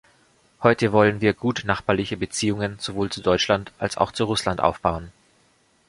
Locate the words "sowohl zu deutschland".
2.79-3.71